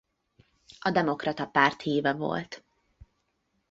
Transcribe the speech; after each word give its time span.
A 0.79 0.91
Demokrata 0.91 1.45
Párt 1.45 1.81
híve 1.81 2.13
volt. 2.13 2.63